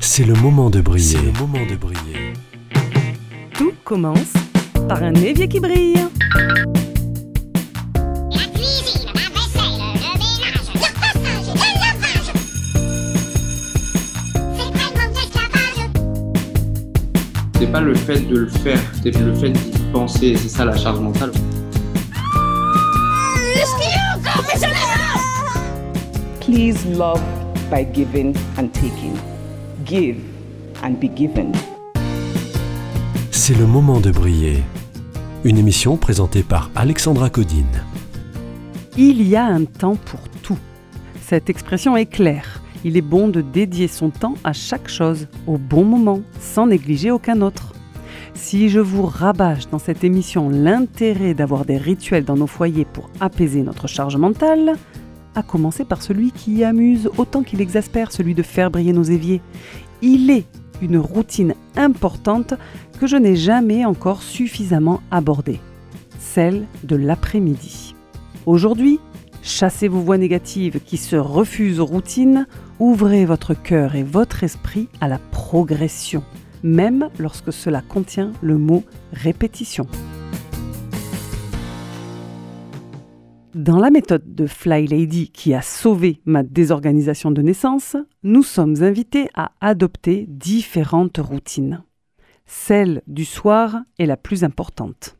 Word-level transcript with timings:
C'est 0.00 0.24
le 0.24 0.34
moment 0.34 0.70
de 0.70 0.80
briller. 0.80 1.18
C'est 1.18 1.22
le 1.22 1.32
moment 1.32 1.66
de 1.68 1.76
briller. 1.76 2.32
Tout 3.52 3.72
commence 3.84 4.32
par 4.88 5.02
un 5.02 5.14
évier 5.14 5.46
qui 5.48 5.60
brille. 5.60 5.98
La 7.94 8.44
cuisine, 8.54 9.10
la 9.14 9.28
vaisselle, 9.34 9.78
le 9.94 10.12
ménage, 10.18 10.70
le 10.74 10.80
repassage 10.80 11.48
et 11.48 11.54
le 11.54 11.70
lavage. 11.82 12.30
C'est 14.56 14.70
tellement 14.72 15.08
d'esclavage. 15.12 15.80
C'est 17.58 17.70
pas 17.70 17.80
le 17.80 17.94
fait 17.94 18.20
de 18.20 18.36
le 18.38 18.48
faire, 18.48 18.80
c'est 19.02 19.18
le 19.18 19.34
fait 19.34 19.50
d'y 19.50 19.78
penser, 19.92 20.36
c'est 20.36 20.48
ça 20.48 20.64
la 20.64 20.76
charge 20.76 21.00
mentale. 21.00 21.32
Please 26.40 26.86
love 26.96 27.20
by 27.70 27.84
giving 27.92 28.34
and 28.58 28.68
taking. 28.72 29.16
Give 29.84 30.16
and 30.82 30.92
be 31.00 31.08
given. 31.14 31.52
C'est 33.30 33.54
le 33.54 33.66
moment 33.66 34.00
de 34.00 34.10
briller. 34.10 34.62
Une 35.44 35.58
émission 35.58 35.96
présentée 35.96 36.42
par 36.42 36.70
Alexandra 36.74 37.30
Codine. 37.30 37.84
Il 38.96 39.22
y 39.22 39.36
a 39.36 39.44
un 39.44 39.64
temps 39.64 39.96
pour 39.96 40.20
tout. 40.42 40.58
Cette 41.20 41.50
expression 41.50 41.96
est 41.96 42.06
claire. 42.06 42.62
Il 42.84 42.96
est 42.96 43.02
bon 43.02 43.28
de 43.28 43.40
dédier 43.40 43.88
son 43.88 44.10
temps 44.10 44.34
à 44.44 44.52
chaque 44.52 44.88
chose, 44.88 45.28
au 45.46 45.58
bon 45.58 45.84
moment, 45.84 46.20
sans 46.40 46.66
négliger 46.66 47.10
aucun 47.10 47.40
autre. 47.40 47.72
Si 48.34 48.68
je 48.68 48.80
vous 48.80 49.06
rabâche 49.06 49.68
dans 49.70 49.78
cette 49.78 50.04
émission 50.04 50.48
l'intérêt 50.48 51.34
d'avoir 51.34 51.64
des 51.64 51.78
rituels 51.78 52.24
dans 52.24 52.36
nos 52.36 52.46
foyers 52.46 52.84
pour 52.84 53.10
apaiser 53.20 53.62
notre 53.62 53.86
charge 53.86 54.16
mentale, 54.16 54.76
à 55.36 55.42
commencer 55.42 55.84
par 55.84 56.02
celui 56.02 56.32
qui 56.32 56.64
amuse 56.64 57.10
autant 57.18 57.42
qu'il 57.42 57.60
exaspère, 57.60 58.10
celui 58.10 58.34
de 58.34 58.42
faire 58.42 58.70
briller 58.70 58.92
nos 58.92 59.02
éviers, 59.02 59.40
il 60.02 60.30
est 60.30 60.46
une 60.82 60.98
routine 60.98 61.54
importante 61.76 62.54
que 62.98 63.06
je 63.06 63.16
n'ai 63.16 63.36
jamais 63.36 63.84
encore 63.84 64.22
suffisamment 64.22 65.00
abordée, 65.10 65.60
celle 66.18 66.66
de 66.84 66.96
l'après-midi. 66.96 67.94
Aujourd'hui, 68.46 68.98
chassez 69.42 69.88
vos 69.88 70.00
voix 70.00 70.18
négatives 70.18 70.80
qui 70.84 70.96
se 70.96 71.16
refusent 71.16 71.80
aux 71.80 71.86
routines, 71.86 72.46
ouvrez 72.78 73.24
votre 73.24 73.54
cœur 73.54 73.94
et 73.94 74.02
votre 74.02 74.44
esprit 74.44 74.88
à 75.00 75.08
la 75.08 75.18
progression, 75.18 76.22
même 76.62 77.10
lorsque 77.18 77.52
cela 77.52 77.82
contient 77.82 78.32
le 78.42 78.58
mot 78.58 78.82
répétition. 79.12 79.86
Dans 83.56 83.78
la 83.78 83.88
méthode 83.88 84.34
de 84.34 84.46
Fly 84.46 84.86
Lady 84.86 85.30
qui 85.30 85.54
a 85.54 85.62
sauvé 85.62 86.20
ma 86.26 86.42
désorganisation 86.42 87.30
de 87.30 87.40
naissance, 87.40 87.96
nous 88.22 88.42
sommes 88.42 88.82
invités 88.82 89.30
à 89.32 89.52
adopter 89.62 90.26
différentes 90.28 91.16
routines. 91.16 91.82
Celle 92.44 93.00
du 93.06 93.24
soir 93.24 93.78
est 93.98 94.04
la 94.04 94.18
plus 94.18 94.44
importante. 94.44 95.16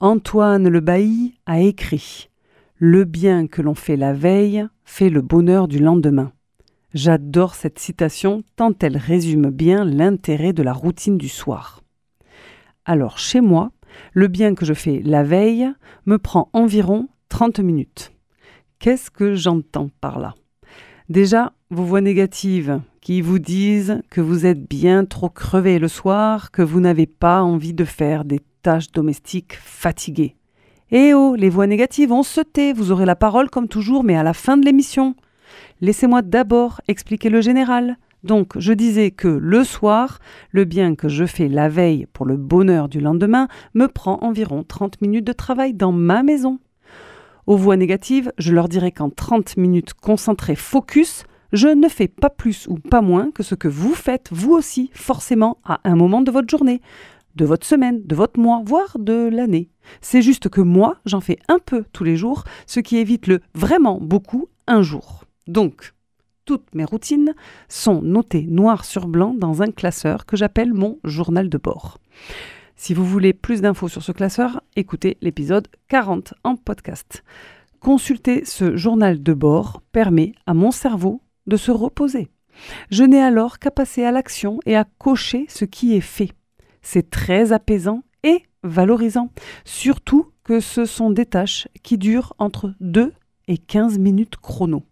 Antoine 0.00 0.68
Le 0.68 0.80
Bailly 0.80 1.34
a 1.46 1.60
écrit 1.60 2.30
Le 2.78 3.04
bien 3.04 3.46
que 3.46 3.62
l'on 3.62 3.76
fait 3.76 3.96
la 3.96 4.12
veille 4.12 4.66
fait 4.84 5.08
le 5.08 5.22
bonheur 5.22 5.68
du 5.68 5.78
lendemain. 5.78 6.32
J'adore 6.94 7.54
cette 7.54 7.78
citation 7.78 8.42
tant 8.56 8.72
elle 8.80 8.96
résume 8.96 9.50
bien 9.50 9.84
l'intérêt 9.84 10.52
de 10.52 10.64
la 10.64 10.72
routine 10.72 11.16
du 11.16 11.28
soir. 11.28 11.80
Alors 12.84 13.18
chez 13.20 13.40
moi, 13.40 13.70
le 14.14 14.26
bien 14.26 14.56
que 14.56 14.64
je 14.64 14.74
fais 14.74 15.00
la 15.04 15.22
veille 15.22 15.70
me 16.06 16.18
prend 16.18 16.50
environ 16.54 17.08
30 17.32 17.60
minutes. 17.60 18.12
Qu'est-ce 18.78 19.10
que 19.10 19.34
j'entends 19.34 19.88
par 20.02 20.18
là? 20.18 20.34
Déjà, 21.08 21.54
vos 21.70 21.82
voix 21.82 22.02
négatives 22.02 22.82
qui 23.00 23.22
vous 23.22 23.38
disent 23.38 24.02
que 24.10 24.20
vous 24.20 24.44
êtes 24.44 24.68
bien 24.68 25.06
trop 25.06 25.30
crevé 25.30 25.78
le 25.78 25.88
soir, 25.88 26.50
que 26.50 26.60
vous 26.60 26.78
n'avez 26.78 27.06
pas 27.06 27.40
envie 27.42 27.72
de 27.72 27.86
faire 27.86 28.26
des 28.26 28.40
tâches 28.60 28.92
domestiques 28.92 29.54
fatiguées. 29.54 30.36
Eh 30.90 31.14
oh, 31.14 31.34
les 31.34 31.48
voix 31.48 31.66
négatives, 31.66 32.12
on 32.12 32.22
se 32.22 32.42
tait, 32.42 32.74
vous 32.74 32.92
aurez 32.92 33.06
la 33.06 33.16
parole 33.16 33.48
comme 33.48 33.66
toujours, 33.66 34.04
mais 34.04 34.14
à 34.14 34.22
la 34.22 34.34
fin 34.34 34.58
de 34.58 34.66
l'émission. 34.66 35.16
Laissez-moi 35.80 36.20
d'abord 36.20 36.82
expliquer 36.86 37.30
le 37.30 37.40
général. 37.40 37.96
Donc, 38.24 38.58
je 38.58 38.74
disais 38.74 39.10
que 39.10 39.28
le 39.28 39.64
soir, 39.64 40.18
le 40.50 40.66
bien 40.66 40.96
que 40.96 41.08
je 41.08 41.24
fais 41.24 41.48
la 41.48 41.70
veille 41.70 42.04
pour 42.12 42.26
le 42.26 42.36
bonheur 42.36 42.90
du 42.90 43.00
lendemain 43.00 43.48
me 43.72 43.86
prend 43.86 44.18
environ 44.20 44.64
30 44.64 45.00
minutes 45.00 45.26
de 45.26 45.32
travail 45.32 45.72
dans 45.72 45.92
ma 45.92 46.22
maison. 46.22 46.58
Aux 47.46 47.56
voix 47.56 47.76
négatives, 47.76 48.32
je 48.38 48.52
leur 48.52 48.68
dirai 48.68 48.92
qu'en 48.92 49.10
30 49.10 49.56
minutes 49.56 49.94
concentrées 49.94 50.54
focus, 50.54 51.24
je 51.52 51.66
ne 51.66 51.88
fais 51.88 52.06
pas 52.06 52.30
plus 52.30 52.68
ou 52.68 52.76
pas 52.76 53.02
moins 53.02 53.32
que 53.32 53.42
ce 53.42 53.56
que 53.56 53.66
vous 53.66 53.94
faites 53.94 54.28
vous 54.30 54.52
aussi, 54.52 54.90
forcément, 54.94 55.58
à 55.64 55.80
un 55.82 55.96
moment 55.96 56.22
de 56.22 56.30
votre 56.30 56.48
journée, 56.48 56.80
de 57.34 57.44
votre 57.44 57.66
semaine, 57.66 58.00
de 58.04 58.14
votre 58.14 58.38
mois, 58.38 58.62
voire 58.64 58.96
de 58.96 59.28
l'année. 59.28 59.70
C'est 60.00 60.22
juste 60.22 60.48
que 60.48 60.60
moi, 60.60 60.98
j'en 61.04 61.20
fais 61.20 61.38
un 61.48 61.58
peu 61.58 61.84
tous 61.92 62.04
les 62.04 62.16
jours, 62.16 62.44
ce 62.66 62.78
qui 62.78 62.98
évite 62.98 63.26
le 63.26 63.40
vraiment 63.54 63.98
beaucoup 64.00 64.48
un 64.68 64.82
jour. 64.82 65.24
Donc, 65.48 65.94
toutes 66.44 66.74
mes 66.74 66.84
routines 66.84 67.34
sont 67.68 68.02
notées 68.02 68.46
noir 68.48 68.84
sur 68.84 69.08
blanc 69.08 69.34
dans 69.34 69.62
un 69.62 69.72
classeur 69.72 70.26
que 70.26 70.36
j'appelle 70.36 70.72
mon 70.72 71.00
journal 71.02 71.48
de 71.48 71.58
bord. 71.58 71.98
Si 72.84 72.94
vous 72.94 73.04
voulez 73.04 73.32
plus 73.32 73.60
d'infos 73.60 73.86
sur 73.86 74.02
ce 74.02 74.10
classeur, 74.10 74.60
écoutez 74.74 75.16
l'épisode 75.20 75.68
40 75.86 76.34
en 76.42 76.56
podcast. 76.56 77.22
Consulter 77.78 78.44
ce 78.44 78.74
journal 78.76 79.22
de 79.22 79.34
bord 79.34 79.82
permet 79.92 80.32
à 80.46 80.52
mon 80.52 80.72
cerveau 80.72 81.20
de 81.46 81.56
se 81.56 81.70
reposer. 81.70 82.28
Je 82.90 83.04
n'ai 83.04 83.22
alors 83.22 83.60
qu'à 83.60 83.70
passer 83.70 84.02
à 84.02 84.10
l'action 84.10 84.58
et 84.66 84.74
à 84.74 84.82
cocher 84.98 85.46
ce 85.48 85.64
qui 85.64 85.94
est 85.94 86.00
fait. 86.00 86.32
C'est 86.80 87.08
très 87.08 87.52
apaisant 87.52 88.02
et 88.24 88.42
valorisant, 88.64 89.30
surtout 89.64 90.32
que 90.42 90.58
ce 90.58 90.84
sont 90.84 91.12
des 91.12 91.26
tâches 91.26 91.68
qui 91.84 91.98
durent 91.98 92.34
entre 92.38 92.74
2 92.80 93.12
et 93.46 93.58
15 93.58 94.00
minutes 94.00 94.38
chrono. 94.38 94.82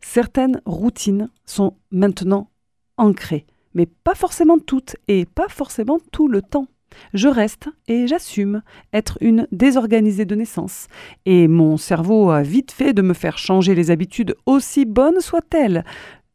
Certaines 0.00 0.60
routines 0.66 1.30
sont 1.44 1.76
maintenant 1.92 2.50
ancrées, 2.96 3.46
mais 3.72 3.86
pas 3.86 4.16
forcément 4.16 4.58
toutes 4.58 4.96
et 5.06 5.26
pas 5.26 5.48
forcément 5.48 6.00
tout 6.10 6.26
le 6.26 6.42
temps. 6.42 6.66
Je 7.12 7.28
reste 7.28 7.68
et 7.88 8.06
j'assume 8.06 8.62
être 8.92 9.18
une 9.20 9.46
désorganisée 9.52 10.24
de 10.24 10.34
naissance. 10.34 10.88
Et 11.26 11.48
mon 11.48 11.76
cerveau 11.76 12.30
a 12.30 12.42
vite 12.42 12.72
fait 12.72 12.92
de 12.92 13.02
me 13.02 13.14
faire 13.14 13.38
changer 13.38 13.74
les 13.74 13.90
habitudes, 13.90 14.34
aussi 14.46 14.84
bonnes 14.84 15.20
soient-elles. 15.20 15.84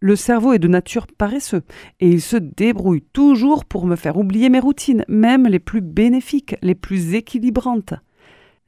Le 0.01 0.15
cerveau 0.15 0.53
est 0.53 0.59
de 0.59 0.69
nature 0.69 1.07
paresseux 1.07 1.63
et 1.99 2.07
il 2.09 2.21
se 2.21 2.37
débrouille 2.37 3.03
toujours 3.13 3.65
pour 3.65 3.85
me 3.85 3.97
faire 3.97 4.17
oublier 4.17 4.49
mes 4.49 4.61
routines, 4.61 5.03
même 5.09 5.45
les 5.45 5.59
plus 5.59 5.81
bénéfiques, 5.81 6.55
les 6.61 6.75
plus 6.75 7.15
équilibrantes. 7.15 7.93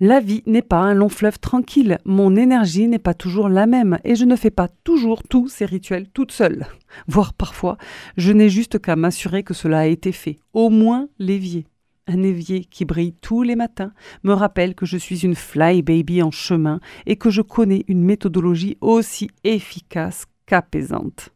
La 0.03 0.19
vie 0.19 0.41
n'est 0.47 0.63
pas 0.63 0.80
un 0.80 0.96
long 0.96 1.09
fleuve 1.09 1.40
tranquille, 1.40 2.00
mon 2.06 2.35
énergie 2.35 2.88
n'est 2.88 2.97
pas 2.97 3.13
toujours 3.13 3.50
la 3.50 3.68
même 3.68 4.00
et 4.03 4.16
je 4.16 4.25
ne 4.25 4.35
fais 4.35 4.50
pas 4.50 4.68
toujours 4.84 5.22
tous 5.22 5.47
ces 5.47 5.66
rituels 5.66 6.09
toute 6.09 6.31
seule. 6.31 6.66
Voire 7.07 7.35
parfois, 7.35 7.78
je 8.18 8.34
n'ai 8.34 8.50
juste 8.50 8.80
qu'à 8.80 8.96
m'assurer 8.96 9.44
que 9.44 9.53
cela 9.53 9.81
a 9.81 9.85
été 9.85 10.12
fait, 10.12 10.40
au 10.53 10.72
moins 10.72 11.07
l'évier 11.19 11.68
un 12.11 12.23
évier 12.23 12.66
qui 12.66 12.85
brille 12.85 13.13
tous 13.22 13.41
les 13.44 13.55
matins 13.55 13.94
me 14.23 14.33
rappelle 14.33 14.75
que 14.75 14.85
je 14.85 14.97
suis 14.97 15.23
une 15.23 15.35
fly 15.35 15.81
baby 15.81 16.22
en 16.22 16.31
chemin 16.31 16.79
et 17.05 17.16
que 17.16 17.29
je 17.29 17.41
connais 17.41 17.85
une 17.88 18.03
méthodologie 18.03 18.77
aussi 18.81 19.29
efficace 19.44 20.25
qu'apaisante. 20.45 21.29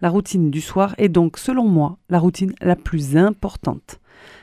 La 0.00 0.08
routine 0.08 0.50
du 0.50 0.62
soir 0.62 0.94
est 0.96 1.10
donc, 1.10 1.36
selon 1.36 1.68
moi, 1.68 1.98
la 2.08 2.18
routine 2.18 2.54
la 2.62 2.76
plus 2.76 3.16
importante. 3.16 4.00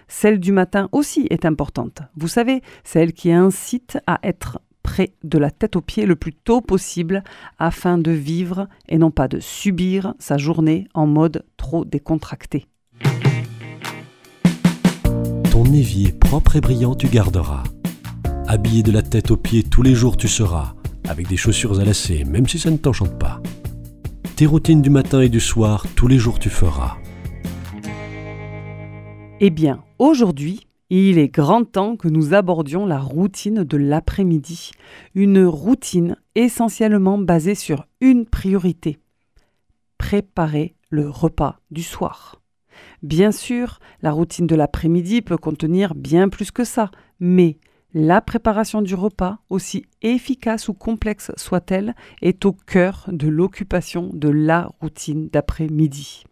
Celle 0.08 0.40
du 0.40 0.52
matin 0.52 0.90
aussi 0.92 1.26
est 1.32 1.46
importante. 1.46 2.04
Vous 2.16 2.28
savez, 2.28 2.62
celle 2.84 3.14
qui 3.14 3.32
incite 3.32 3.98
à 4.06 4.20
être 4.22 4.60
prêt 4.84 5.14
de 5.24 5.40
la 5.40 5.50
tête 5.50 5.76
aux 5.76 5.82
pieds 5.82 6.06
le 6.06 6.16
plus 6.16 6.34
tôt 6.34 6.62
possible 6.62 7.24
afin 7.58 7.98
de 7.98 8.12
vivre 8.12 8.68
et 8.88 9.00
non 9.00 9.10
pas 9.10 9.28
de 9.28 9.40
subir 9.40 10.14
sa 10.20 10.38
journée 10.38 10.88
en 10.94 11.08
mode 11.08 11.46
trop 11.58 11.84
décontracté. 11.84 12.68
Ton 15.64 15.72
évier 15.72 16.12
propre 16.12 16.58
et 16.58 16.62
brillant 16.62 16.94
tu 16.94 17.08
garderas. 17.08 17.64
Habillé 18.48 18.84
de 18.84 18.92
la 18.92 19.02
tête 19.02 19.32
aux 19.32 19.38
pieds 19.38 19.64
tous 19.64 19.82
les 19.82 19.96
jours 19.96 20.18
tu 20.18 20.28
seras, 20.28 20.74
avec 21.08 21.30
des 21.30 21.38
chaussures 21.38 21.80
à 21.80 21.86
lacets, 21.86 22.26
même 22.26 22.50
si 22.50 22.60
ça 22.60 22.70
ne 22.70 22.76
t'enchante 22.76 23.18
pas. 23.18 23.42
Tes 24.36 24.46
routines 24.46 24.82
du 24.82 24.90
matin 24.90 25.22
et 25.22 25.30
du 25.30 25.40
soir, 25.40 25.86
tous 25.96 26.10
les 26.10 26.18
jours 26.18 26.38
tu 26.38 26.50
feras. 26.50 26.98
Eh 29.40 29.50
bien, 29.52 29.82
aujourd'hui, 30.00 30.68
il 30.90 31.18
est 31.18 31.30
grand 31.30 31.64
temps 31.64 31.96
que 31.96 32.10
nous 32.10 32.34
abordions 32.34 32.86
la 32.86 33.00
routine 33.00 33.64
de 33.64 33.78
l'après-midi. 33.78 34.72
Une 35.16 35.46
routine 35.46 36.18
essentiellement 36.36 37.18
basée 37.18 37.56
sur 37.56 37.86
une 38.02 38.26
priorité. 38.26 39.00
Préparer 39.98 40.76
le 40.90 41.10
repas 41.10 41.60
du 41.72 41.84
soir. 41.84 42.43
Bien 43.04 43.34
sûr, 43.34 43.80
la 44.02 44.12
routine 44.12 44.48
de 44.48 44.56
l'après-midi 44.56 45.22
peut 45.22 45.38
contenir 45.38 45.94
bien 45.94 46.30
plus 46.30 46.52
que 46.52 46.64
ça, 46.64 46.90
mais 47.20 47.58
La 47.96 48.22
préparation 48.22 48.82
du 48.82 48.96
repas, 48.96 49.38
aussi 49.52 49.86
efficace 50.02 50.68
ou 50.68 50.74
complexe 50.74 51.32
soit-elle, 51.36 51.94
est 52.24 52.44
au 52.44 52.52
cœur 52.52 53.06
de 53.08 53.28
l'occupation 53.28 54.10
de 54.14 54.30
la 54.30 54.72
routine 54.82 55.30
d'après-midi. 55.32 56.24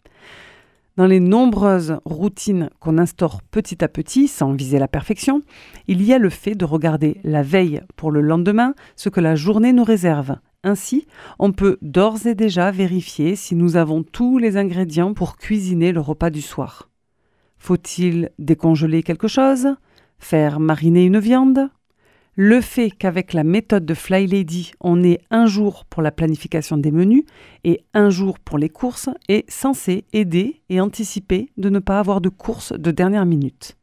Dans 0.97 1.05
les 1.05 1.19
nombreuses 1.19 1.99
routines 2.03 2.71
qu'on 2.79 2.97
instaure 2.97 3.43
petit 3.43 3.83
à 3.83 3.87
petit, 3.87 4.27
sans 4.27 4.53
viser 4.53 4.79
la 4.79 4.87
perfection, 4.87 5.43
il 5.87 6.01
y 6.01 6.13
a 6.13 6.17
le 6.17 6.31
fait 6.31 6.55
de 6.55 6.65
regarder 6.65 7.21
la 7.23 7.43
veille 7.43 7.81
pour 7.95 8.09
le 8.09 8.21
lendemain 8.21 8.73
ce 8.95 9.09
que 9.09 9.21
la 9.21 9.35
journée 9.35 9.71
nous 9.71 9.83
réserve. 9.83 10.37
Ainsi, 10.63 11.07
on 11.39 11.51
peut 11.51 11.77
d'ores 11.81 12.27
et 12.27 12.35
déjà 12.35 12.69
vérifier 12.69 13.35
si 13.35 13.55
nous 13.55 13.77
avons 13.77 14.03
tous 14.03 14.37
les 14.37 14.57
ingrédients 14.57 15.13
pour 15.13 15.37
cuisiner 15.37 15.91
le 15.91 16.01
repas 16.01 16.29
du 16.29 16.41
soir. 16.41 16.89
Faut-il 17.57 18.29
décongeler 18.37 19.01
quelque 19.03 19.27
chose? 19.27 19.67
Faire 20.19 20.59
mariner 20.59 21.05
une 21.05 21.19
viande? 21.19 21.69
Le 22.35 22.61
fait 22.61 22.91
qu'avec 22.91 23.33
la 23.33 23.43
méthode 23.43 23.85
de 23.85 23.93
Fly 23.93 24.25
Lady, 24.25 24.71
on 24.79 25.03
ait 25.03 25.19
un 25.31 25.47
jour 25.47 25.83
pour 25.85 26.01
la 26.01 26.11
planification 26.11 26.77
des 26.77 26.91
menus 26.91 27.23
et 27.63 27.83
un 27.93 28.09
jour 28.09 28.39
pour 28.39 28.57
les 28.57 28.69
courses 28.69 29.09
est 29.27 29.49
censé 29.51 30.05
aider 30.13 30.61
et 30.69 30.79
anticiper 30.79 31.49
de 31.57 31.69
ne 31.69 31.79
pas 31.79 31.99
avoir 31.99 32.21
de 32.21 32.29
courses 32.29 32.71
de 32.71 32.91
dernière 32.91 33.25
minute. 33.25 33.77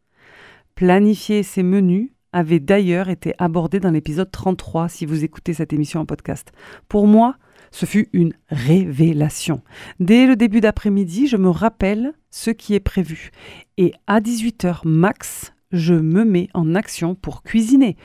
Planifier 0.76 1.42
ces 1.42 1.62
menus 1.62 2.10
avait 2.32 2.60
d'ailleurs 2.60 3.08
été 3.08 3.34
abordé 3.38 3.80
dans 3.80 3.90
l'épisode 3.90 4.30
33 4.30 4.88
si 4.88 5.06
vous 5.06 5.24
écoutez 5.24 5.54
cette 5.54 5.72
émission 5.72 6.00
en 6.00 6.06
podcast. 6.06 6.52
Pour 6.88 7.06
moi, 7.06 7.36
ce 7.70 7.86
fut 7.86 8.08
une 8.12 8.32
révélation. 8.48 9.62
Dès 10.00 10.26
le 10.26 10.36
début 10.36 10.60
d'après-midi, 10.60 11.26
je 11.26 11.36
me 11.36 11.50
rappelle 11.50 12.12
ce 12.30 12.50
qui 12.50 12.74
est 12.74 12.80
prévu. 12.80 13.30
Et 13.76 13.92
à 14.06 14.20
18h 14.20 14.80
max, 14.84 15.52
je 15.72 15.94
me 15.94 16.24
mets 16.24 16.48
en 16.54 16.74
action 16.74 17.14
pour 17.14 17.42
cuisiner. 17.42 17.96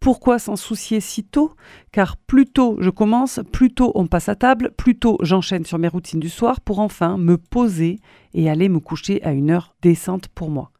Pourquoi 0.00 0.40
s'en 0.40 0.56
soucier 0.56 1.00
si 1.00 1.22
tôt? 1.22 1.54
Car 1.92 2.16
plus 2.16 2.46
tôt 2.46 2.76
je 2.80 2.90
commence, 2.90 3.38
plus 3.52 3.72
tôt 3.72 3.92
on 3.94 4.08
passe 4.08 4.28
à 4.28 4.34
table, 4.34 4.72
plus 4.76 4.98
tôt 4.98 5.16
j'enchaîne 5.22 5.64
sur 5.64 5.78
mes 5.78 5.86
routines 5.86 6.18
du 6.18 6.28
soir 6.28 6.60
pour 6.60 6.80
enfin 6.80 7.18
me 7.18 7.36
poser 7.36 8.00
et 8.34 8.50
aller 8.50 8.68
me 8.68 8.80
coucher 8.80 9.22
à 9.22 9.32
une 9.32 9.50
heure 9.50 9.76
décente 9.80 10.26
pour 10.26 10.50
moi. 10.50 10.72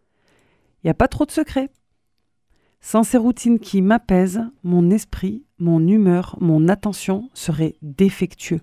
Il 0.82 0.88
n'y 0.88 0.90
a 0.90 0.94
pas 0.94 1.06
trop 1.06 1.24
de 1.24 1.30
secret. 1.30 1.70
Sans 2.84 3.04
ces 3.04 3.16
routines 3.16 3.60
qui 3.60 3.80
m'apaisent, 3.80 4.42
mon 4.64 4.90
esprit, 4.90 5.44
mon 5.58 5.86
humeur, 5.86 6.36
mon 6.40 6.68
attention 6.68 7.30
seraient 7.32 7.76
défectueux. 7.80 8.60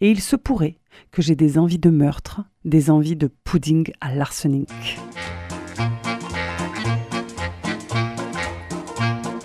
Et 0.00 0.10
il 0.10 0.20
se 0.20 0.34
pourrait 0.34 0.78
que 1.12 1.22
j'ai 1.22 1.36
des 1.36 1.58
envies 1.58 1.78
de 1.78 1.88
meurtre, 1.88 2.42
des 2.64 2.90
envies 2.90 3.16
de 3.16 3.30
pudding 3.44 3.92
à 4.00 4.14
l'arsenic. 4.14 4.68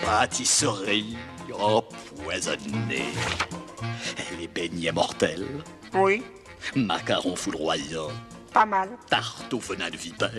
Pâtisserie 0.04 1.16
empoisonnée. 1.60 3.14
Les 4.40 4.48
beignets 4.48 4.92
mortels. 4.92 5.48
Oui, 5.94 6.24
Macarons 6.76 7.36
foudroyants. 7.36 8.12
Pas 8.58 8.66
mal. 8.66 8.90
Tarte 9.08 9.54
au 9.54 9.60
venin 9.60 9.92
de 9.92 9.98
vipère. 9.98 10.32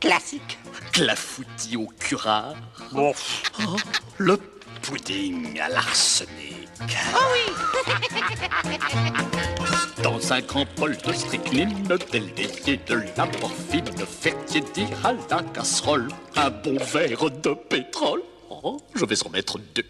Classique. 0.00 0.58
Clafoutis 0.92 1.76
au 1.76 1.86
curare. 2.00 2.56
Bon. 2.90 3.14
Oh, 3.60 3.76
le 4.18 4.36
pudding 4.82 5.60
à 5.60 5.68
l'arsenic. 5.68 6.68
Dans 10.02 10.32
un 10.32 10.40
grand 10.40 10.66
bol 10.76 10.96
de 10.96 11.12
strychnine, 11.12 11.86
del 12.10 12.34
délié, 12.34 12.80
de 12.88 13.04
la 13.16 13.26
morphine, 13.40 13.84
fait 14.04 14.34
tiédir 14.46 14.88
à 15.04 15.12
la 15.12 15.40
casserole, 15.54 16.08
un 16.34 16.50
bon 16.50 16.76
verre 16.76 17.30
de 17.30 17.54
pétrole. 17.54 18.24
Oh, 18.50 18.78
je 18.96 19.04
vais 19.04 19.24
en 19.24 19.30
mettre 19.30 19.60
deux. 19.76 19.86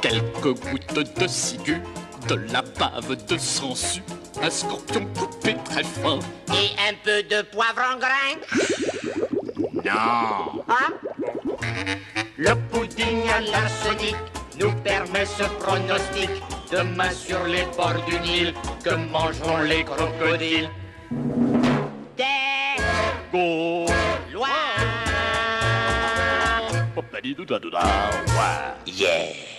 Quelques 0.00 0.54
gouttes 0.70 1.18
de 1.18 1.26
ciguë, 1.26 1.82
de 2.28 2.36
la 2.52 2.62
bave 2.62 3.16
de 3.26 3.36
sangsue, 3.38 4.04
un 4.42 4.50
scorpion 4.50 5.06
coupé 5.18 5.56
très 5.64 5.84
fin. 5.84 6.18
Et 6.52 6.70
un 6.88 6.94
peu 7.04 7.22
de 7.22 7.42
poivre 7.42 7.82
en 7.92 7.98
grain. 7.98 8.36
Non. 9.84 10.62
Hein? 10.68 10.92
Le 12.36 12.54
pudding 12.70 13.28
à 13.30 13.40
l'arsenic 13.40 14.16
nous 14.58 14.72
permet 14.82 15.26
ce 15.26 15.44
pronostic. 15.60 16.30
Demain 16.70 17.10
sur 17.10 17.44
les 17.44 17.64
bords 17.76 18.04
du 18.08 18.18
Nil, 18.20 18.54
que 18.84 18.94
mangeront 18.94 19.58
les 19.58 19.84
crocodiles? 19.84 20.68
Des. 22.16 22.24
Yeah. 28.86 29.55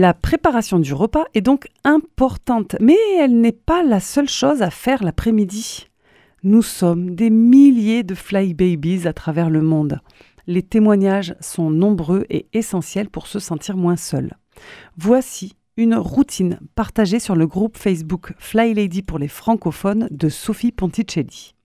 La 0.00 0.14
préparation 0.14 0.78
du 0.78 0.94
repas 0.94 1.24
est 1.34 1.40
donc 1.40 1.66
importante, 1.82 2.76
mais 2.78 2.94
elle 3.18 3.40
n'est 3.40 3.50
pas 3.50 3.82
la 3.82 3.98
seule 3.98 4.28
chose 4.28 4.62
à 4.62 4.70
faire 4.70 5.02
l'après-midi. 5.02 5.88
Nous 6.44 6.62
sommes 6.62 7.16
des 7.16 7.30
milliers 7.30 8.04
de 8.04 8.14
fly 8.14 8.54
babies 8.54 9.08
à 9.08 9.12
travers 9.12 9.50
le 9.50 9.60
monde. 9.60 9.98
Les 10.46 10.62
témoignages 10.62 11.34
sont 11.40 11.68
nombreux 11.68 12.26
et 12.30 12.46
essentiels 12.52 13.10
pour 13.10 13.26
se 13.26 13.40
sentir 13.40 13.76
moins 13.76 13.96
seul. 13.96 14.36
Voici 14.96 15.56
une 15.76 15.96
routine 15.96 16.60
partagée 16.76 17.18
sur 17.18 17.34
le 17.34 17.48
groupe 17.48 17.76
Facebook 17.76 18.34
Fly 18.38 18.74
Lady 18.74 19.02
pour 19.02 19.18
les 19.18 19.26
francophones 19.26 20.06
de 20.12 20.28
Sophie 20.28 20.70
Ponticelli. 20.70 21.56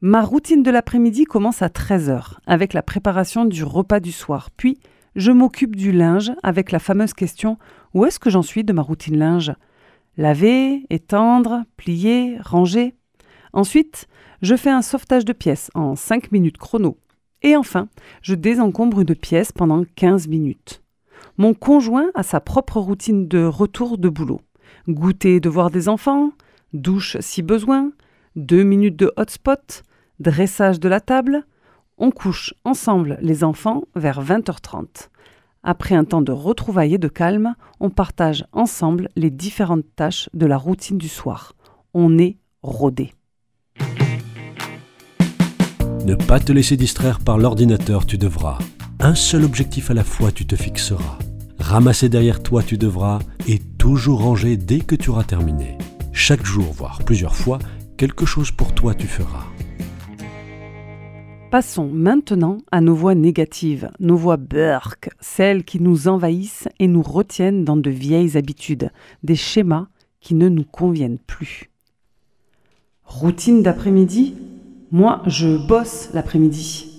Ma 0.00 0.22
routine 0.22 0.62
de 0.62 0.70
l'après-midi 0.70 1.24
commence 1.24 1.62
à 1.62 1.68
13h 1.68 2.34
avec 2.46 2.72
la 2.72 2.82
préparation 2.84 3.44
du 3.44 3.64
repas 3.64 3.98
du 3.98 4.12
soir. 4.12 4.50
Puis, 4.56 4.78
je 5.14 5.30
m'occupe 5.32 5.76
du 5.76 5.92
linge 5.92 6.32
avec 6.42 6.72
la 6.72 6.78
fameuse 6.78 7.14
question 7.14 7.58
Où 7.94 8.04
est-ce 8.04 8.18
que 8.18 8.30
j'en 8.30 8.42
suis 8.42 8.64
de 8.64 8.72
ma 8.72 8.82
routine 8.82 9.18
linge? 9.18 9.52
Laver, 10.16 10.86
étendre, 10.90 11.62
plier, 11.76 12.36
ranger. 12.40 12.94
Ensuite, 13.52 14.06
je 14.40 14.56
fais 14.56 14.70
un 14.70 14.82
sauvetage 14.82 15.24
de 15.24 15.32
pièces 15.32 15.70
en 15.74 15.96
5 15.96 16.32
minutes 16.32 16.58
chrono. 16.58 16.98
Et 17.42 17.56
enfin, 17.56 17.88
je 18.22 18.34
désencombre 18.34 19.00
une 19.00 19.14
pièce 19.14 19.52
pendant 19.52 19.84
15 19.96 20.28
minutes. 20.28 20.82
Mon 21.38 21.54
conjoint 21.54 22.10
a 22.14 22.22
sa 22.22 22.40
propre 22.40 22.78
routine 22.78 23.26
de 23.26 23.44
retour 23.44 23.98
de 23.98 24.08
boulot. 24.08 24.40
Goûter, 24.88 25.40
devoir 25.40 25.70
des 25.70 25.88
enfants, 25.88 26.32
douche 26.72 27.16
si 27.20 27.42
besoin, 27.42 27.92
2 28.36 28.62
minutes 28.62 28.96
de 28.96 29.12
hotspot, 29.16 29.82
dressage 30.20 30.80
de 30.80 30.88
la 30.88 31.00
table. 31.00 31.44
On 32.04 32.10
couche 32.10 32.52
ensemble 32.64 33.16
les 33.22 33.44
enfants 33.44 33.84
vers 33.94 34.20
20h30. 34.24 35.08
Après 35.62 35.94
un 35.94 36.02
temps 36.02 36.20
de 36.20 36.32
retrouvailles 36.32 36.94
et 36.94 36.98
de 36.98 37.06
calme, 37.06 37.54
on 37.78 37.90
partage 37.90 38.44
ensemble 38.50 39.08
les 39.14 39.30
différentes 39.30 39.84
tâches 39.94 40.28
de 40.34 40.44
la 40.46 40.56
routine 40.56 40.98
du 40.98 41.06
soir. 41.06 41.52
On 41.94 42.18
est 42.18 42.38
rodé. 42.60 43.12
Ne 46.04 46.16
pas 46.16 46.40
te 46.40 46.50
laisser 46.50 46.76
distraire 46.76 47.20
par 47.20 47.38
l'ordinateur, 47.38 48.04
tu 48.04 48.18
devras. 48.18 48.58
Un 48.98 49.14
seul 49.14 49.44
objectif 49.44 49.88
à 49.88 49.94
la 49.94 50.02
fois, 50.02 50.32
tu 50.32 50.44
te 50.44 50.56
fixeras. 50.56 51.20
Ramasser 51.60 52.08
derrière 52.08 52.42
toi, 52.42 52.64
tu 52.64 52.78
devras. 52.78 53.20
Et 53.46 53.60
toujours 53.78 54.22
ranger 54.22 54.56
dès 54.56 54.80
que 54.80 54.96
tu 54.96 55.10
auras 55.10 55.22
terminé. 55.22 55.78
Chaque 56.12 56.44
jour, 56.44 56.72
voire 56.72 56.98
plusieurs 57.04 57.36
fois, 57.36 57.60
quelque 57.96 58.26
chose 58.26 58.50
pour 58.50 58.74
toi, 58.74 58.92
tu 58.92 59.06
feras. 59.06 59.46
Passons 61.52 61.90
maintenant 61.92 62.56
à 62.70 62.80
nos 62.80 62.94
voix 62.94 63.14
négatives, 63.14 63.90
nos 64.00 64.16
voix 64.16 64.38
burk, 64.38 65.10
celles 65.20 65.64
qui 65.64 65.82
nous 65.82 66.08
envahissent 66.08 66.66
et 66.78 66.88
nous 66.88 67.02
retiennent 67.02 67.62
dans 67.62 67.76
de 67.76 67.90
vieilles 67.90 68.38
habitudes, 68.38 68.90
des 69.22 69.36
schémas 69.36 69.88
qui 70.22 70.34
ne 70.34 70.48
nous 70.48 70.64
conviennent 70.64 71.18
plus. 71.18 71.70
Routine 73.04 73.62
d'après-midi? 73.62 74.34
Moi, 74.92 75.22
je 75.26 75.58
bosse 75.68 76.08
l'après-midi. 76.14 76.90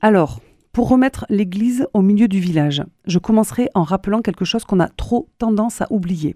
Alors, 0.00 0.40
pour 0.72 0.88
remettre 0.88 1.24
l'église 1.28 1.86
au 1.94 2.02
milieu 2.02 2.26
du 2.26 2.40
village, 2.40 2.82
je 3.06 3.20
commencerai 3.20 3.68
en 3.74 3.84
rappelant 3.84 4.22
quelque 4.22 4.44
chose 4.44 4.64
qu'on 4.64 4.80
a 4.80 4.88
trop 4.88 5.28
tendance 5.38 5.80
à 5.80 5.86
oublier. 5.92 6.34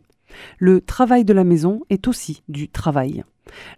Le 0.61 0.80
travail 0.80 1.25
de 1.25 1.33
la 1.33 1.42
maison 1.42 1.80
est 1.90 2.06
aussi 2.06 2.45
du 2.49 2.68
travail. 2.68 3.25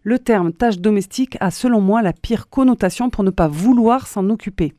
Le 0.02 0.18
terme 0.18 0.52
tâche 0.52 0.78
domestique 0.78 1.36
a 1.40 1.50
selon 1.50 1.80
moi 1.80 2.02
la 2.02 2.12
pire 2.12 2.48
connotation 2.48 3.10
pour 3.10 3.24
ne 3.24 3.30
pas 3.30 3.48
vouloir 3.48 4.06
s'en 4.06 4.30
occuper. 4.30 4.74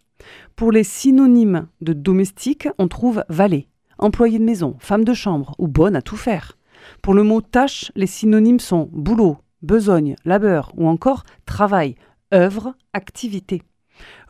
Pour 0.56 0.72
les 0.72 0.84
synonymes 0.84 1.68
de 1.82 1.94
domestique, 1.94 2.68
on 2.78 2.88
trouve 2.88 3.24
valet, 3.30 3.68
employé 3.98 4.40
de 4.40 4.44
maison, 4.44 4.76
femme 4.80 5.04
de 5.04 5.14
chambre 5.14 5.56
ou 5.58 5.68
bonne 5.68 5.96
à 5.96 6.02
tout 6.02 6.18
faire. 6.18 6.58
Pour 7.02 7.14
le 7.14 7.24
mot 7.24 7.42
tâche, 7.42 7.92
les 7.96 8.08
synonymes 8.08 8.60
sont 8.60 8.90
boulot, 8.92 9.38
besogne, 9.62 10.16
labeur 10.26 10.72
ou 10.76 10.88
encore 10.88 11.24
travail, 11.46 11.96
œuvre, 12.34 12.76
activité. 12.94 13.64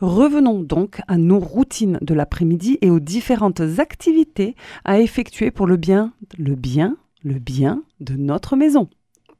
Revenons 0.00 0.60
donc 0.60 1.00
à 1.06 1.16
nos 1.16 1.38
routines 1.38 1.98
de 2.00 2.14
l'après-midi 2.14 2.78
et 2.80 2.90
aux 2.90 3.00
différentes 3.00 3.60
activités 3.78 4.56
à 4.84 5.00
effectuer 5.00 5.50
pour 5.50 5.66
le 5.66 5.76
bien, 5.76 6.12
le 6.38 6.56
bien, 6.56 6.96
le 7.22 7.38
bien 7.38 7.82
de 8.00 8.14
notre 8.14 8.56
maison, 8.56 8.88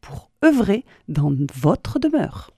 pour 0.00 0.30
œuvrer 0.44 0.84
dans 1.08 1.32
votre 1.54 1.98
demeure. 1.98 2.50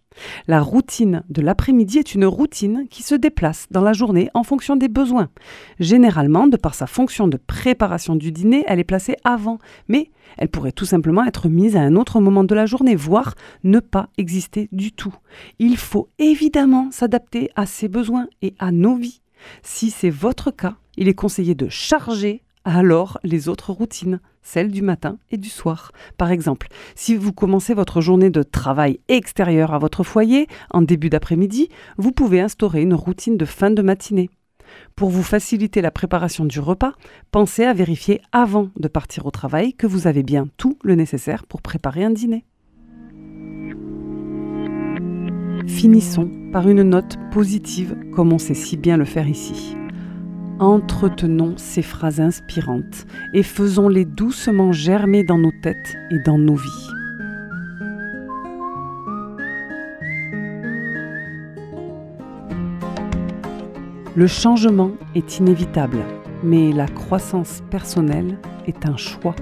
La 0.47 0.61
routine 0.61 1.23
de 1.29 1.43
l'après-midi 1.43 1.99
est 1.99 2.15
une 2.15 2.27
routine 2.27 2.87
qui 2.91 3.03
se 3.03 3.15
déplace 3.15 3.67
dans 3.71 3.81
la 3.81 3.93
journée 3.93 4.31
en 4.35 4.43
fonction 4.43 4.77
des 4.77 4.89
besoins. 4.89 5.29
Généralement, 5.79 6.47
de 6.47 6.57
par 6.57 6.75
sa 6.75 6.87
fonction 6.87 7.29
de 7.29 7.37
préparation 7.37 8.17
du 8.17 8.33
dîner, 8.33 8.65
elle 8.67 8.79
est 8.79 8.85
placée 8.85 9.17
avant, 9.25 9.59
mais 9.89 10.11
elle 10.39 10.49
pourrait 10.49 10.73
tout 10.73 10.85
simplement 10.85 11.25
être 11.25 11.49
mise 11.49 11.77
à 11.77 11.81
un 11.81 11.97
autre 11.97 12.21
moment 12.21 12.45
de 12.45 12.55
la 12.55 12.67
journée, 12.67 12.95
voire 12.95 13.35
ne 13.65 13.81
pas 13.81 14.09
exister 14.19 14.69
du 14.73 14.93
tout. 14.93 15.15
Il 15.59 15.77
faut 15.77 16.09
évidemment 16.19 16.91
s'adapter 16.91 17.51
à 17.57 17.67
ses 17.67 17.89
besoins 17.89 18.29
et 18.43 18.55
à 18.59 18.73
nos 18.73 18.97
vies. 18.97 19.21
Si 19.63 19.91
c'est 19.91 20.11
votre 20.11 20.51
cas, 20.51 20.77
il 20.97 21.09
est 21.09 21.15
conseillé 21.15 21.55
de 21.55 21.69
charger 21.69 22.43
alors 22.65 23.19
les 23.25 23.49
autres 23.49 23.73
routines, 23.73 24.21
celles 24.43 24.71
du 24.71 24.83
matin 24.83 25.19
et 25.31 25.37
du 25.37 25.49
soir. 25.49 25.93
Par 26.17 26.31
exemple, 26.31 26.69
si 26.95 27.17
vous 27.17 27.33
commencez 27.33 27.75
votre 27.75 28.01
journée 28.01 28.31
de 28.31 28.43
travail 28.43 29.01
extérieur 29.09 29.73
à 29.73 29.79
votre 29.79 30.03
foyer 30.03 30.47
en 30.71 30.83
début 30.83 31.11
d'après-midi, 31.11 31.69
vous 31.97 32.13
pouvez 32.13 32.41
instaurer 32.41 32.83
une 32.83 32.95
routine 32.95 33.37
de 33.37 33.45
fin 33.45 33.71
de 33.71 33.83
matinée. 33.83 34.31
Pour 34.97 35.11
vous 35.11 35.23
faciliter 35.23 35.81
la 35.81 35.91
préparation 35.91 36.45
du 36.45 36.61
repas, 36.61 36.93
pensez 37.31 37.65
à 37.65 37.75
vérifier 37.75 38.21
avant 38.33 38.71
de 38.77 38.89
partir 38.89 39.27
au 39.27 39.31
travail 39.31 39.75
que 39.75 39.87
vous 39.87 40.07
avez 40.07 40.23
bien 40.23 40.49
tout 40.57 40.79
le 40.83 40.95
nécessaire 40.95 41.47
pour 41.47 41.63
préparer 41.63 42.05
un 42.05 42.11
dîner. 42.11 42.45
Finissons 45.67 46.31
par 46.53 46.69
une 46.69 46.83
note 46.83 47.19
positive 47.33 47.97
comme 48.15 48.33
on 48.33 48.39
sait 48.39 48.55
si 48.55 48.77
bien 48.77 48.97
le 48.97 49.05
faire 49.05 49.29
ici. 49.29 49.77
Entretenons 50.63 51.55
ces 51.57 51.83
phrases 51.83 52.21
inspirantes 52.21 53.05
et 53.35 53.43
faisons-les 53.43 54.05
doucement 54.05 54.71
germer 54.71 55.25
dans 55.25 55.37
nos 55.37 55.51
têtes 55.51 55.97
et 56.13 56.21
dans 56.21 56.39
nos 56.39 56.55
vies. 56.55 56.89
Le 64.15 64.29
changement 64.29 64.93
est 65.17 65.39
inévitable, 65.39 65.99
mais 66.45 66.71
la 66.71 66.87
croissance 66.87 67.65
personnelle 67.69 68.39
est 68.69 68.87
un 68.87 68.97
choix. 68.97 69.35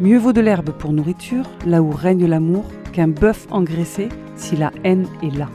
Mieux 0.00 0.18
vaut 0.18 0.32
de 0.32 0.40
l'herbe 0.40 0.70
pour 0.70 0.92
nourriture, 0.92 1.50
là 1.66 1.82
où 1.82 1.90
règne 1.90 2.26
l'amour, 2.26 2.64
qu'un 2.92 3.08
bœuf 3.08 3.48
engraissé 3.50 4.08
si 4.36 4.54
la 4.54 4.70
haine 4.84 5.08
est 5.20 5.36
là. 5.36 5.48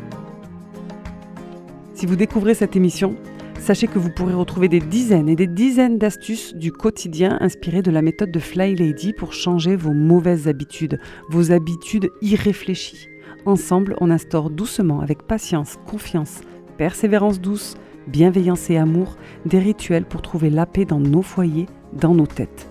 Si 1.94 2.06
vous 2.06 2.18
découvrez 2.18 2.54
cette 2.54 2.76
émission, 2.76 3.16
Sachez 3.66 3.88
que 3.88 3.98
vous 3.98 4.12
pourrez 4.12 4.36
retrouver 4.36 4.68
des 4.68 4.80
dizaines 4.80 5.28
et 5.28 5.36
des 5.36 5.48
dizaines 5.48 5.98
d'astuces 5.98 6.54
du 6.54 6.72
quotidien 6.72 7.40
inspirées 7.42 7.82
de 7.82 7.90
la 7.90 8.04
méthode 8.04 8.30
de 8.30 8.40
Fly 8.40 8.76
Lady 8.76 9.12
pour 9.12 9.34
changer 9.34 9.76
vos 9.76 9.92
mauvaises 9.92 10.48
habitudes, 10.48 11.00
vos 11.32 11.52
habitudes 11.52 12.12
irréfléchies. 12.22 13.08
Ensemble, 13.48 13.96
on 14.00 14.12
instaure 14.12 14.52
doucement, 14.52 15.00
avec 15.00 15.24
patience, 15.24 15.78
confiance, 15.88 16.42
persévérance 16.78 17.42
douce, 17.42 17.74
bienveillance 18.06 18.70
et 18.70 18.78
amour, 18.78 19.18
des 19.48 19.58
rituels 19.58 20.06
pour 20.06 20.22
trouver 20.22 20.52
la 20.52 20.68
paix 20.68 20.86
dans 20.86 21.00
nos 21.00 21.24
foyers, 21.24 21.66
dans 21.92 22.14
nos 22.14 22.28
têtes. 22.28 22.70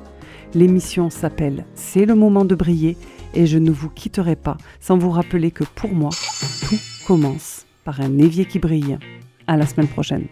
L'émission 0.54 1.10
s'appelle 1.10 1.64
C'est 1.74 2.06
le 2.06 2.14
moment 2.14 2.44
de 2.44 2.54
briller 2.54 2.96
et 3.34 3.46
je 3.46 3.58
ne 3.58 3.72
vous 3.72 3.90
quitterai 3.90 4.36
pas 4.36 4.58
sans 4.78 4.96
vous 4.96 5.10
rappeler 5.10 5.50
que 5.50 5.64
pour 5.74 5.90
moi, 5.90 6.10
tout 6.68 6.78
commence 7.04 7.66
par 7.82 8.00
un 8.00 8.16
évier 8.18 8.44
qui 8.44 8.60
brille. 8.60 8.96
À 9.48 9.56
la 9.56 9.66
semaine 9.66 9.88
prochaine. 9.88 10.28